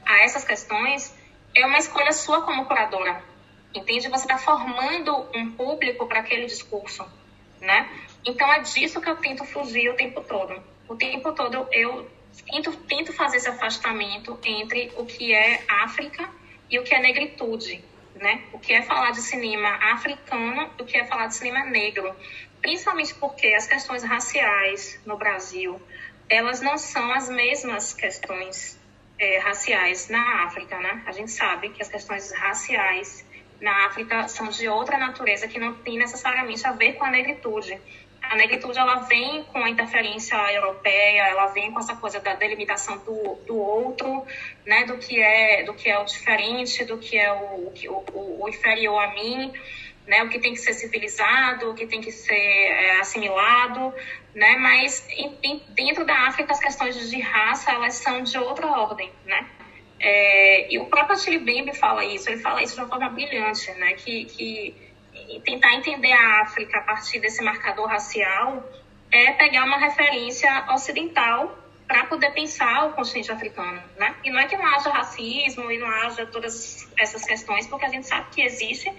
[0.06, 1.16] a essas questões,
[1.56, 3.24] é uma escolha sua como curadora,
[3.74, 4.08] entende?
[4.10, 7.06] Você está formando um público para aquele discurso,
[7.60, 7.90] né?
[8.26, 10.62] Então é disso que eu tento fugir o tempo todo.
[10.88, 12.10] O tempo todo eu
[12.46, 16.30] tento, tento fazer esse afastamento entre o que é África
[16.70, 17.84] e o que é negritude,
[18.16, 18.44] né?
[18.54, 22.16] O que é falar de cinema africano e o que é falar de cinema negro.
[22.62, 25.82] Principalmente porque as questões raciais no Brasil,
[26.30, 28.80] elas não são as mesmas questões
[29.20, 31.04] é, raciais na África, né?
[31.06, 33.26] A gente sabe que as questões raciais
[33.60, 37.80] na África são de outra natureza que não tem necessariamente a ver com a negritude
[38.30, 42.98] a negritude ela vem com a interferência europeia, ela vem com essa coisa da delimitação
[43.00, 44.26] do, do outro,
[44.66, 47.72] né, do que é do que é o diferente, do que é o,
[48.14, 49.54] o, o inferior a mim,
[50.06, 53.94] né, o que tem que ser civilizado, o que tem que ser é, assimilado,
[54.36, 59.12] né, mas em, dentro da África as questões de raça elas são de outra ordem,
[59.26, 59.48] né.
[60.00, 63.72] É, e o próprio Achille Mbembe fala isso, ele fala isso de uma forma brilhante,
[63.74, 64.76] né, que, que
[65.44, 68.64] tentar entender a África a partir desse marcador racial
[69.12, 71.58] é pegar uma referência ocidental
[71.88, 74.14] para poder pensar o continente africano, né?
[74.24, 77.90] E não é que não haja racismo e não haja todas essas questões, porque a
[77.90, 78.92] gente sabe que existe,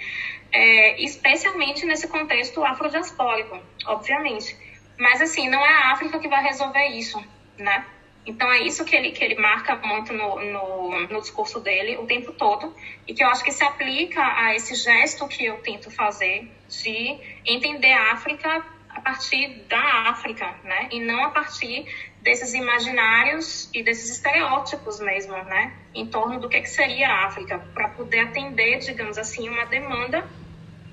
[0.51, 4.57] é, especialmente nesse contexto afrodiaspórico, obviamente.
[4.99, 7.23] Mas, assim, não é a África que vai resolver isso,
[7.59, 7.85] né?
[8.29, 12.05] Então é isso que ele, que ele marca muito no, no, no, discurso dele o
[12.05, 12.75] tempo todo
[13.07, 17.19] e que eu acho que se aplica a esse gesto que eu tento fazer de
[17.47, 20.89] entender a África a partir da África, né?
[20.93, 21.87] E não a partir
[22.21, 25.73] desses imaginários e desses estereótipos mesmo, né?
[25.95, 30.29] Em torno do que, que seria a África, para poder atender, digamos assim, uma demanda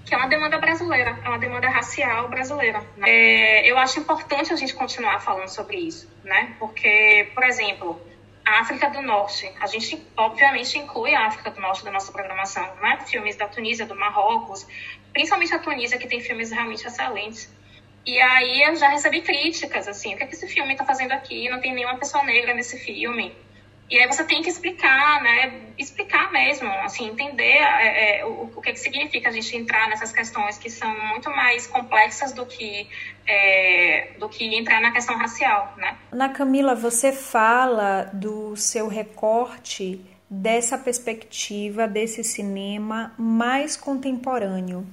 [0.06, 2.80] que é uma demanda brasileira, é uma demanda racial brasileira.
[2.96, 3.10] Né?
[3.10, 6.56] É, eu acho importante a gente continuar falando sobre isso, né?
[6.60, 8.00] Porque, por exemplo,
[8.46, 12.76] a África do Norte, a gente obviamente inclui a África do Norte da nossa programação,
[12.82, 13.00] né?
[13.08, 14.68] Filmes da Tunísia, do Marrocos,
[15.12, 17.52] principalmente a Tunísia, que tem filmes realmente excelentes.
[18.06, 21.14] E aí eu já recebi críticas, assim, o que, é que esse filme está fazendo
[21.14, 21.50] aqui?
[21.50, 23.36] Não tem nenhuma pessoa negra nesse filme.
[23.90, 25.62] E aí você tem que explicar, né?
[25.78, 30.12] Explicar mesmo, assim, entender é, é, o, o que, que significa a gente entrar nessas
[30.12, 32.90] questões que são muito mais complexas do que,
[33.28, 35.98] é, do que entrar na questão racial, né?
[36.12, 44.88] Na Camila, você fala do seu recorte dessa perspectiva desse cinema mais contemporâneo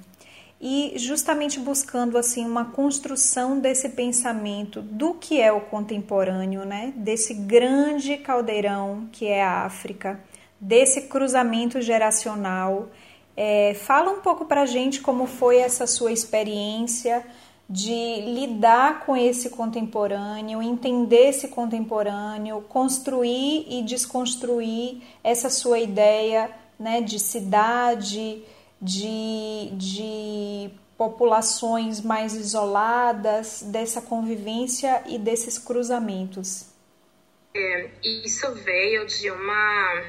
[0.65, 6.93] e justamente buscando assim uma construção desse pensamento do que é o contemporâneo, né?
[6.95, 10.21] Desse grande caldeirão que é a África,
[10.61, 12.91] desse cruzamento geracional.
[13.37, 17.27] É, fala um pouco para gente como foi essa sua experiência
[17.69, 27.01] de lidar com esse contemporâneo, entender esse contemporâneo, construir e desconstruir essa sua ideia né,
[27.01, 28.45] de cidade,
[28.83, 36.71] de, de populações mais isoladas, dessa convivência e desses cruzamentos?
[37.55, 40.03] É, isso veio de uma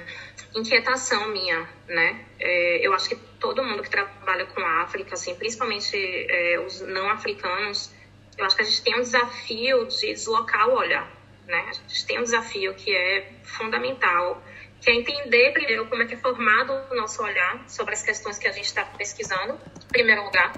[0.55, 2.25] inquietação minha, né?
[2.39, 7.09] É, eu acho que todo mundo que trabalha com África, assim, principalmente é, os não
[7.09, 7.91] africanos,
[8.37, 11.11] eu acho que a gente tem um desafio de deslocar o olhar,
[11.45, 11.65] né?
[11.69, 14.41] A gente tem um desafio que é fundamental,
[14.83, 18.37] que é entender primeiro como é que é formado o nosso olhar sobre as questões
[18.37, 20.51] que a gente está pesquisando, em primeiro lugar,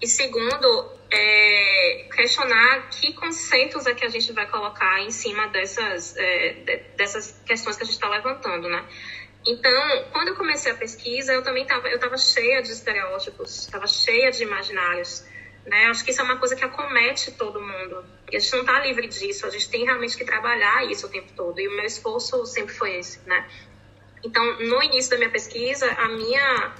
[0.00, 6.16] e segundo, é, questionar que conceitos é que a gente vai colocar em cima dessas,
[6.16, 8.84] é, de, dessas questões que a gente está levantando, né?
[9.46, 13.86] Então, quando eu comecei a pesquisa, eu também estava eu tava cheia de estereótipos, estava
[13.86, 15.24] cheia de imaginários,
[15.68, 15.86] né?
[15.86, 18.04] Acho que isso é uma coisa que acomete todo mundo.
[18.30, 21.10] E a gente não está livre disso, a gente tem realmente que trabalhar isso o
[21.10, 21.60] tempo todo.
[21.60, 23.46] E o meu esforço sempre foi esse, né?
[24.24, 26.74] Então, no início da minha pesquisa, a minha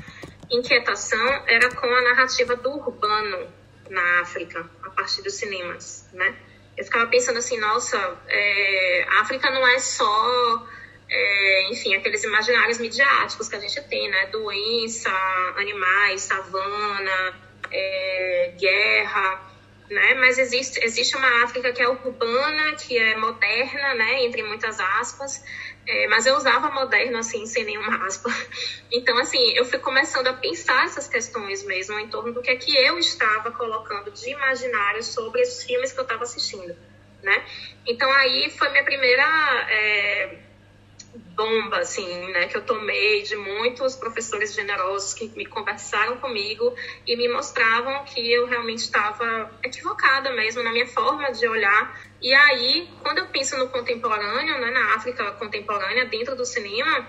[0.51, 3.53] inquietação era com a narrativa do urbano
[3.91, 6.35] na África, a partir dos cinemas, né?
[6.77, 7.97] Eu ficava pensando assim, nossa,
[8.29, 10.67] é, a África não é só,
[11.11, 14.27] é, enfim, aqueles imaginários midiáticos que a gente tem, né?
[14.27, 15.11] Doença,
[15.57, 19.49] animais, savana, é, guerra,
[19.91, 20.15] né?
[20.15, 24.25] Mas existe, existe uma África que é urbana, que é moderna, né?
[24.25, 25.43] Entre muitas aspas,
[25.87, 28.31] é, mas eu usava moderno, assim, sem nenhuma aspa.
[28.91, 32.57] Então, assim, eu fui começando a pensar essas questões mesmo em torno do que é
[32.57, 36.75] que eu estava colocando de imaginário sobre esses filmes que eu estava assistindo,
[37.23, 37.45] né?
[37.87, 39.23] Então, aí foi minha primeira
[39.69, 40.39] é,
[41.39, 42.49] bomba, assim, né?
[42.49, 46.75] Que eu tomei de muitos professores generosos que me conversaram comigo
[47.07, 52.35] e me mostravam que eu realmente estava equivocada mesmo na minha forma de olhar e
[52.35, 57.07] aí, quando eu penso no contemporâneo, né, na África contemporânea, dentro do cinema,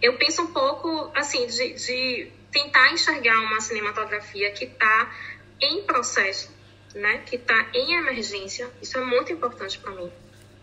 [0.00, 5.12] eu penso um pouco, assim, de, de tentar enxergar uma cinematografia que está
[5.60, 6.54] em processo,
[6.94, 8.70] né, que está em emergência.
[8.80, 10.12] Isso é muito importante para mim.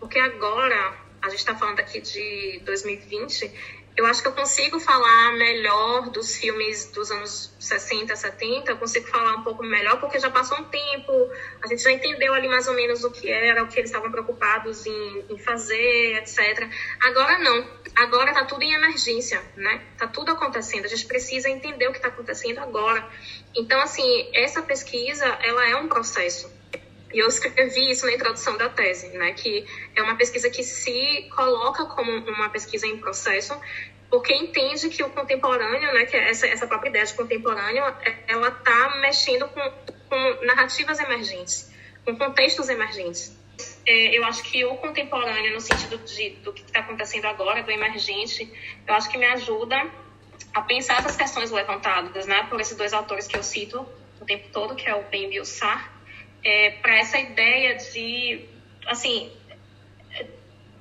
[0.00, 3.52] Porque agora, a gente está falando aqui de 2020,
[3.98, 9.08] eu acho que eu consigo falar melhor dos filmes dos anos 60, 70, eu consigo
[9.08, 11.28] falar um pouco melhor porque já passou um tempo,
[11.60, 14.08] a gente já entendeu ali mais ou menos o que era, o que eles estavam
[14.12, 16.70] preocupados em, em fazer, etc.
[17.00, 19.82] Agora não, agora está tudo em emergência, né?
[19.94, 23.04] Está tudo acontecendo, a gente precisa entender o que está acontecendo agora.
[23.56, 26.57] Então, assim, essa pesquisa, ela é um processo.
[27.12, 29.64] E eu escrevi isso na introdução da tese, né, que
[29.96, 33.58] é uma pesquisa que se coloca como uma pesquisa em processo,
[34.10, 37.82] porque entende que o contemporâneo, né, que é essa, essa própria ideia de contemporâneo,
[38.26, 39.60] ela está mexendo com,
[40.08, 41.72] com narrativas emergentes,
[42.04, 43.36] com contextos emergentes.
[43.86, 47.70] É, eu acho que o contemporâneo, no sentido de, do que está acontecendo agora, do
[47.70, 48.50] emergente,
[48.86, 49.90] eu acho que me ajuda
[50.54, 53.86] a pensar essas questões levantadas, né, por esses dois autores que eu cito
[54.20, 55.40] o tempo todo, que é o Ben e
[56.44, 58.44] é, para essa ideia de,
[58.86, 59.30] assim,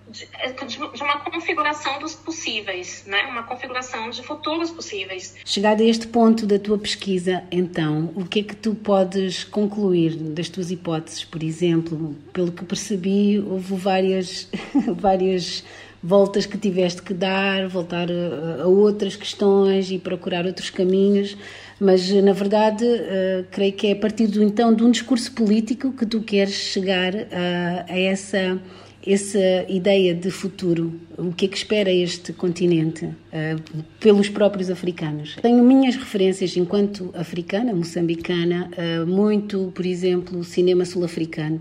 [0.09, 0.25] de,
[0.65, 3.23] de, uma configuração dos possíveis, né?
[3.23, 5.35] uma configuração de futuros possíveis.
[5.45, 10.15] Chegado a este ponto da tua pesquisa, então, o que é que tu podes concluir
[10.15, 11.23] das tuas hipóteses?
[11.23, 14.49] Por exemplo, pelo que percebi, houve várias,
[14.95, 15.63] várias
[16.01, 21.35] voltas que tiveste que dar, voltar a, a outras questões e procurar outros caminhos
[21.79, 25.91] mas na verdade uh, creio que é a partir do, então de um discurso político
[25.91, 28.59] que tu queres chegar a, a essa
[29.07, 35.37] essa ideia de futuro, o que é que espera este continente uh, pelos próprios africanos.
[35.41, 41.55] Tenho minhas referências enquanto africana, moçambicana, uh, muito, por exemplo, cinema sul-africano.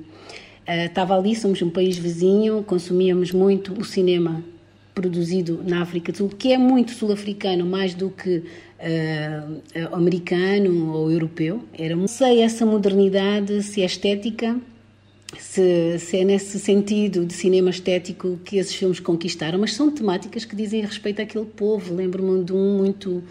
[0.67, 4.43] Uh, estava ali, somos um país vizinho, consumíamos muito o cinema
[4.93, 8.43] produzido na África do Sul, que é muito sul-africano, mais do que
[8.81, 11.62] uh, americano ou europeu.
[11.77, 14.57] Era, não sei essa modernidade, se é estética,
[15.39, 20.45] se, se, é nesse sentido de cinema estético que esses filmes conquistaram, mas são temáticas
[20.45, 21.95] que dizem respeito àquele povo.
[21.95, 23.23] Lembro-me de um muito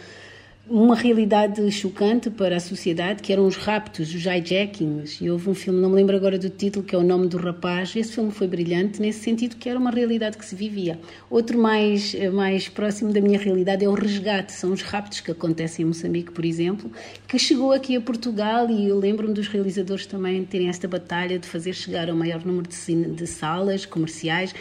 [0.68, 5.22] uma realidade chocante para a sociedade, que eram os raptos, os hijackings.
[5.22, 7.38] E houve um filme, não me lembro agora do título, que é O Nome do
[7.38, 7.96] Rapaz.
[7.96, 11.00] Esse filme foi brilhante nesse sentido que era uma realidade que se vivia.
[11.30, 14.54] Outro mais, mais próximo da minha realidade é o resgate.
[14.54, 16.92] São os raptos que acontecem em Moçambique, por exemplo,
[17.28, 21.48] que chegou aqui a Portugal e eu lembro-me dos realizadores também terem esta batalha de
[21.48, 24.54] fazer chegar ao maior número de, de salas comerciais,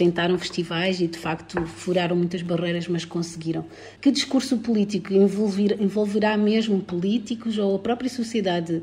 [0.00, 3.66] tentaram festivais e de facto furaram muitas barreiras, mas conseguiram.
[4.00, 8.82] Que discurso político envolver, envolverá mesmo políticos ou a própria sociedade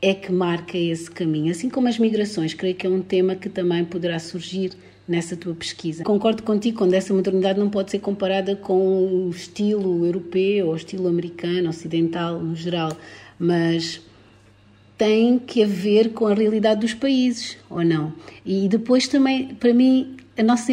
[0.00, 1.50] é que marca esse caminho?
[1.50, 4.70] Assim como as migrações, creio que é um tema que também poderá surgir
[5.08, 6.04] nessa tua pesquisa.
[6.04, 11.08] Concordo contigo quando essa modernidade não pode ser comparada com o estilo europeu ou estilo
[11.08, 12.96] americano, ocidental no geral,
[13.36, 14.00] mas
[14.96, 18.12] tem que haver com a realidade dos países, ou não?
[18.46, 20.72] E depois também, para mim, nossa,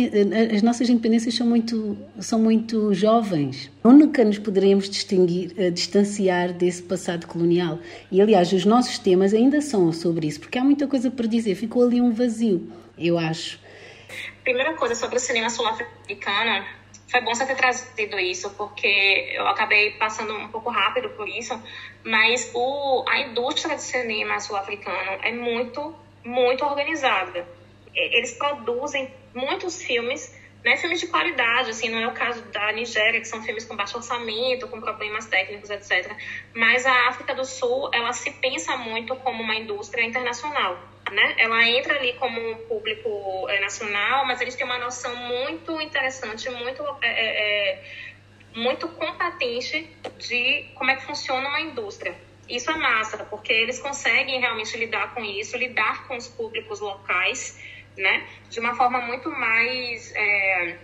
[0.55, 3.71] as nossas independências são muito, são muito jovens.
[3.83, 7.77] Nunca nos poderemos distinguir, uh, distanciar desse passado colonial.
[8.11, 11.53] E, aliás, os nossos temas ainda são sobre isso, porque há muita coisa para dizer.
[11.53, 13.59] Ficou ali um vazio, eu acho.
[14.43, 16.65] Primeira coisa sobre o cinema sul-africano,
[17.11, 21.61] foi bom você ter trazido isso, porque eu acabei passando um pouco rápido por isso,
[22.03, 25.93] mas o, a indústria de cinema sul-africano é muito,
[26.23, 27.45] muito organizada.
[27.93, 33.19] Eles produzem muitos filmes, né, filmes de qualidade, assim, não é o caso da Nigéria,
[33.19, 36.15] que são filmes com baixo orçamento, com problemas técnicos, etc.
[36.53, 41.35] Mas a África do Sul, ela se pensa muito como uma indústria internacional né?
[41.37, 46.49] Ela entra ali como um público é, nacional, mas eles têm uma noção muito interessante,
[46.49, 47.09] muito é,
[47.71, 47.83] é,
[48.55, 52.15] muito competente de como é que funciona uma indústria.
[52.47, 57.59] Isso é massa, porque eles conseguem realmente lidar com isso, lidar com os públicos locais,
[57.97, 58.27] né?
[58.49, 60.77] De uma forma muito mais é,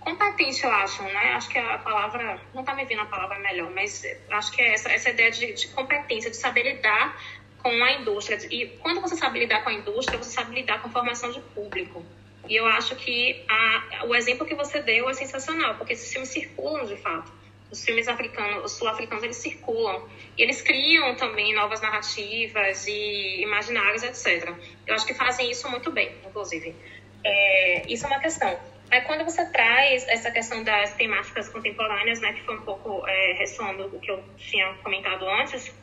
[0.00, 1.32] competente, eu acho, né?
[1.34, 4.72] Acho que a palavra, não tá me vindo a palavra melhor, mas acho que é
[4.72, 7.16] essa, essa ideia de, de competência, de saber lidar
[7.62, 8.38] com a indústria.
[8.50, 11.40] E quando você sabe lidar com a indústria, você sabe lidar com a formação de
[11.40, 12.04] público.
[12.48, 16.28] E eu acho que a, o exemplo que você deu é sensacional, porque esses filmes
[16.28, 17.32] circulam de fato.
[17.72, 20.06] Os filmes africanos, os sul-africanos, eles circulam.
[20.36, 24.54] E eles criam também novas narrativas e imaginários, etc.
[24.86, 26.76] Eu acho que fazem isso muito bem, inclusive.
[27.24, 28.58] É, isso é uma questão.
[28.90, 33.32] Aí, quando você traz essa questão das temáticas contemporâneas, né, que foi um pouco é,
[33.38, 35.74] ressoando o que eu tinha comentado antes,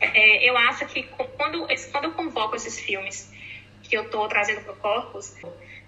[0.00, 1.02] é, eu acho que
[1.36, 3.32] quando, quando eu convoco esses filmes
[3.82, 5.34] que eu estou trazendo para o Corpus,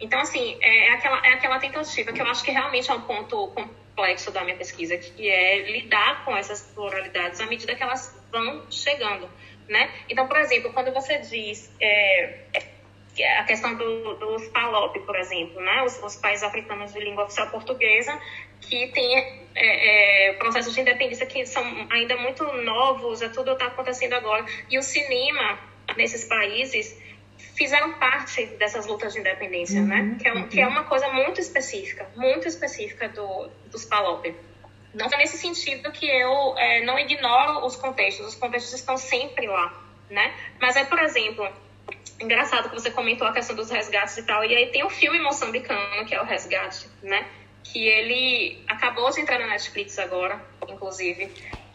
[0.00, 3.00] então, assim, é, é aquela, é aquela tentativa que eu acho que realmente é um
[3.02, 3.52] ponto
[3.98, 8.64] complexo da minha pesquisa, que é lidar com essas pluralidades à medida que elas vão
[8.70, 9.28] chegando,
[9.68, 9.90] né?
[10.08, 12.44] Então, por exemplo, quando você diz é,
[13.38, 15.82] a questão do, dos PALOP, por exemplo, né?
[15.82, 18.16] Os, os, países africanos de língua oficial portuguesa,
[18.60, 19.18] que têm
[19.56, 24.46] é, é, processos de independência que são ainda muito novos, é tudo está acontecendo agora.
[24.70, 25.58] E o cinema
[25.96, 26.96] nesses países
[27.58, 29.96] fizeram parte dessas lutas de independência, né?
[29.96, 30.16] uhum, né?
[30.20, 34.32] Que é, um, que é, uma coisa muito específica, muito específica do, dos PALOP.
[34.94, 39.48] Não é nesse sentido que eu é, não ignoro os contextos, os contextos estão sempre
[39.48, 39.76] lá,
[40.08, 40.32] né?
[40.60, 41.46] Mas é, por exemplo,
[42.20, 44.44] engraçado que você comentou a questão dos resgates e tal.
[44.44, 47.26] E aí tem um filme moçambicano, que é o Resgate, né?
[47.64, 51.26] Que ele acabou de entrar na Netflix agora, inclusive.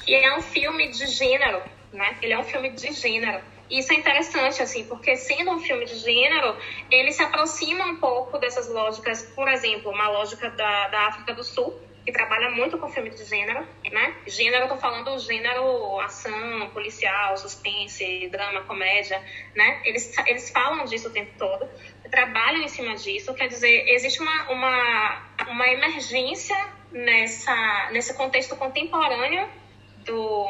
[0.04, 1.62] Que é um filme de gênero,
[1.92, 2.18] né?
[2.22, 3.42] Ele é um filme de gênero.
[3.74, 6.56] Isso é interessante, assim, porque sendo um filme de gênero,
[6.92, 11.44] ele se aproxima um pouco dessas lógicas, por exemplo, uma lógica da, da África do
[11.44, 11.74] Sul,
[12.06, 14.16] que trabalha muito com filme de gênero, né?
[14.28, 19.20] Gênero, eu tô falando gênero ação, policial, suspense, drama, comédia,
[19.56, 19.82] né?
[19.86, 21.68] Eles, eles falam disso o tempo todo,
[22.12, 26.56] trabalham em cima disso, quer dizer, existe uma, uma, uma emergência
[26.92, 29.50] nessa, nesse contexto contemporâneo
[30.06, 30.48] do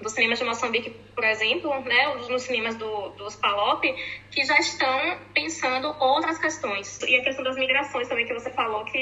[0.00, 3.82] do cinema de Moçambique, por exemplo, né, nos cinemas do, dos PALOP,
[4.30, 7.00] que já estão pensando outras questões.
[7.02, 8.98] E a questão das migrações também, que você falou, que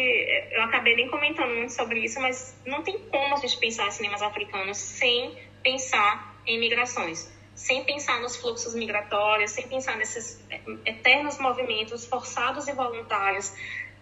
[0.52, 3.90] eu acabei nem comentando muito sobre isso, mas não tem como a gente pensar em
[3.90, 10.44] cinemas africanos sem pensar em migrações, sem pensar nos fluxos migratórios, sem pensar nesses
[10.84, 13.54] eternos movimentos forçados e voluntários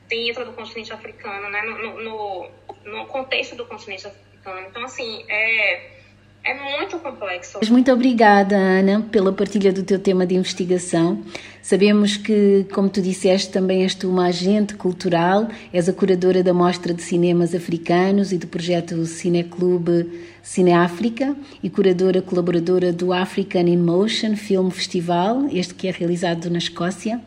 [0.09, 2.51] dentro do continente africano, né, no, no,
[2.85, 4.67] no contexto do continente africano.
[4.69, 6.00] Então, assim, é
[6.43, 7.59] é muito complexo.
[7.71, 11.23] Muito obrigada, Ana, pela partilha do teu tema de investigação.
[11.63, 16.55] Sabemos que, como tu disseste, também és tu uma agente cultural, és a curadora da
[16.55, 20.11] Mostra de Cinemas Africanos e do projeto Cineclube
[20.43, 26.49] Cine África e curadora colaboradora do African in Motion Film Festival, este que é realizado
[26.51, 27.21] na Escócia.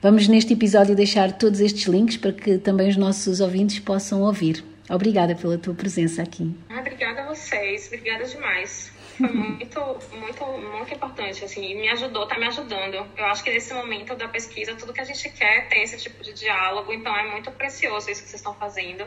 [0.00, 4.71] Vamos neste episódio deixar todos estes links para que também os nossos ouvintes possam ouvir.
[4.92, 6.54] Obrigada pela tua presença aqui.
[6.68, 8.92] Ah, obrigada a vocês, obrigada demais.
[9.16, 9.80] Foi muito,
[10.18, 12.94] muito, muito importante, assim, e me ajudou, tá me ajudando.
[13.16, 15.96] Eu acho que nesse momento da pesquisa, tudo que a gente quer é ter esse
[15.96, 19.04] tipo de diálogo, então é muito precioso isso que vocês estão fazendo.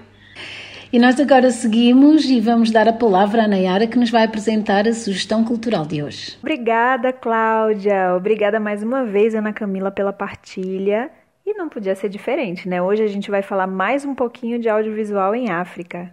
[0.92, 4.88] E nós agora seguimos e vamos dar a palavra à Nayara, que nos vai apresentar
[4.88, 6.38] a sugestão cultural de hoje.
[6.40, 8.16] Obrigada, Cláudia.
[8.16, 11.12] Obrigada mais uma vez, Ana Camila, pela partilha.
[11.46, 12.82] E não podia ser diferente, né?
[12.82, 16.12] Hoje a gente vai falar mais um pouquinho de audiovisual em África.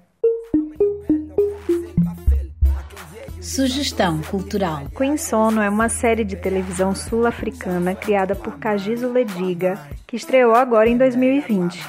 [3.40, 4.88] Sugestão cultural.
[4.94, 10.90] Queen Sono é uma série de televisão sul-africana criada por Kagiso Lediga, que estreou agora
[10.90, 11.82] em 2020.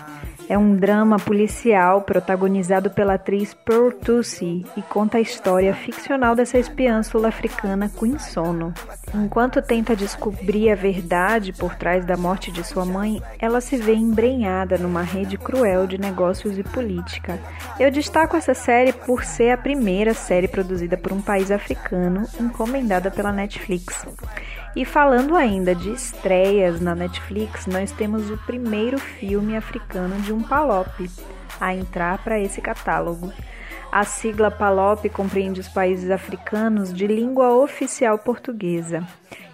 [0.50, 6.58] É um drama policial protagonizado pela atriz Pearl Tucci e conta a história ficcional dessa
[6.58, 8.74] espiã sul-africana Queen Sono.
[9.16, 13.94] Enquanto tenta descobrir a verdade por trás da morte de sua mãe, ela se vê
[13.94, 17.40] embrenhada numa rede cruel de negócios e política.
[17.80, 23.10] Eu destaco essa série por ser a primeira série produzida por um país africano encomendada
[23.10, 24.06] pela Netflix.
[24.76, 30.42] E falando ainda de estreias na Netflix, nós temos o primeiro filme africano de um
[30.42, 31.10] PALOP
[31.62, 33.32] a entrar para esse catálogo.
[33.92, 39.08] A sigla PALOP compreende os países africanos de língua oficial portuguesa.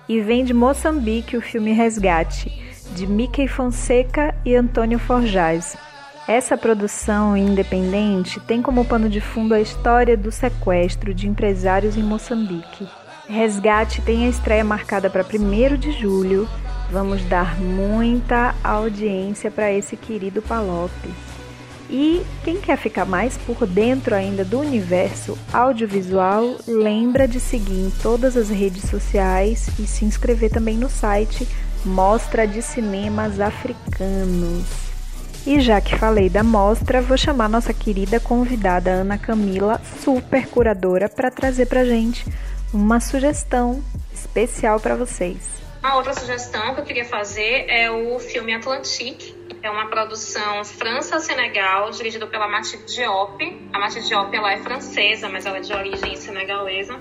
[0.07, 2.49] E vem de Moçambique o filme Resgate,
[2.95, 5.77] de Mickey Fonseca e Antônio Forjaz.
[6.25, 12.03] Essa produção independente tem como pano de fundo a história do sequestro de empresários em
[12.03, 12.87] Moçambique
[13.29, 16.49] Resgate tem a estreia marcada para 1 de julho.
[16.91, 21.13] Vamos dar muita audiência para esse querido Palope.
[21.91, 27.91] E quem quer ficar mais por dentro ainda do universo audiovisual, lembra de seguir em
[28.01, 31.47] todas as redes sociais e se inscrever também no site
[31.85, 34.65] Mostra de Cinemas Africanos.
[35.45, 41.07] E já que falei da mostra, vou chamar nossa querida convidada Ana Camila, super curadora,
[41.07, 42.25] para trazer para gente
[42.73, 45.59] uma sugestão especial para vocês.
[45.81, 49.37] A outra sugestão que eu queria fazer é o filme Atlantique.
[49.61, 53.69] É uma produção França-Senegal, dirigido pela Mathilde Diop.
[53.73, 56.99] A Mathilde Diop ela é francesa, mas ela é de origem senegalesa.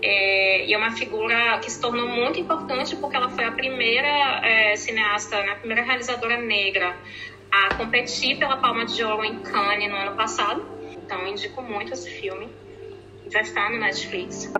[0.00, 4.40] É, e é uma figura que se tornou muito importante porque ela foi a primeira
[4.44, 6.96] é, cineasta, né, a primeira realizadora negra
[7.50, 10.64] a competir pela Palma de Ouro em Cannes no ano passado.
[10.92, 12.48] Então, indico muito esse filme.
[13.30, 14.52] Já está no Netflix.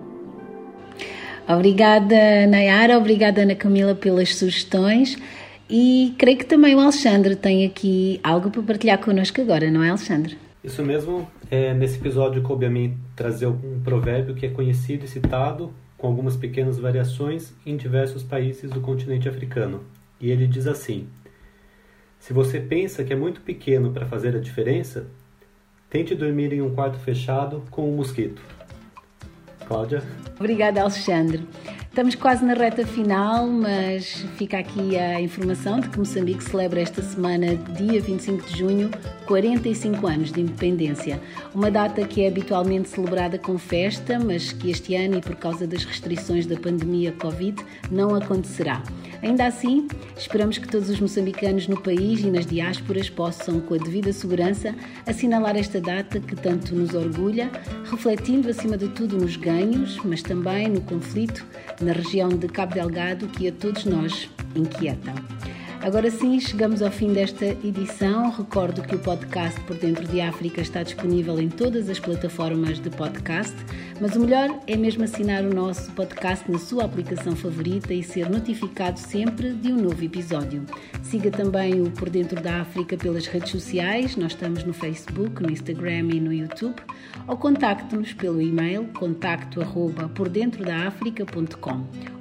[1.47, 2.97] Obrigada, Nayara.
[2.97, 5.19] Obrigada, Ana Camila, pelas sugestões.
[5.69, 9.89] E creio que também o Alexandre tem aqui algo para partilhar connosco agora, não é,
[9.89, 10.39] Alexandre?
[10.63, 11.29] Isso mesmo.
[11.49, 16.09] É, nesse episódio coube a mim trazer um provérbio que é conhecido e citado, com
[16.09, 19.85] algumas pequenas variações, em diversos países do continente africano.
[20.21, 21.07] E ele diz assim:
[22.19, 25.07] Se você pensa que é muito pequeno para fazer a diferença,
[25.89, 28.43] tente dormir em um quarto fechado com um mosquito.
[29.67, 30.03] Cláudia?
[30.39, 31.47] Obrigada, Alexandre.
[31.97, 37.01] Estamos quase na reta final, mas fica aqui a informação de que Moçambique celebra esta
[37.01, 38.91] semana, dia 25 de junho,
[39.27, 41.19] 45 anos de independência.
[41.55, 45.67] Uma data que é habitualmente celebrada com festa, mas que este ano, e por causa
[45.67, 48.83] das restrições da pandemia Covid, não acontecerá.
[49.23, 49.89] Ainda assim,
[50.19, 54.75] esperamos que todos os moçambicanos no país e nas diásporas possam, com a devida segurança,
[55.07, 57.51] assinalar esta data que tanto nos orgulha,
[57.91, 61.47] refletindo acima de tudo nos ganhos, mas também no conflito
[61.87, 65.15] na região de Cabo Delgado que a todos nós inquieta.
[65.87, 68.29] Agora sim, chegamos ao fim desta edição.
[68.33, 72.91] Recordo que o podcast Por Dentro de África está disponível em todas as plataformas de
[72.91, 73.55] podcast,
[74.01, 78.29] mas o melhor é mesmo assinar o nosso podcast na sua aplicação favorita e ser
[78.29, 80.67] notificado sempre de um novo episódio.
[81.05, 85.53] Siga também o Por Dentro da África pelas redes sociais, nós estamos no Facebook, no
[85.53, 86.83] Instagram e no YouTube,
[87.29, 90.11] ou contacte-nos pelo e-mail contacto arroba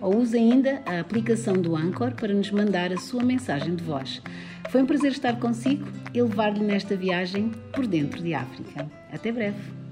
[0.01, 3.23] ou use ainda a aplicação do Anchor para nos mandar a sua
[3.55, 4.21] mensagem de voz.
[4.69, 8.87] Foi um prazer estar consigo e levar-lhe nesta viagem por dentro de África.
[9.11, 9.84] Até breve!